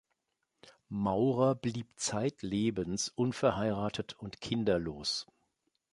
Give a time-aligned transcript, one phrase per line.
[0.89, 5.27] Maurer blieb zeitlebens unverheiratet und kinderlos.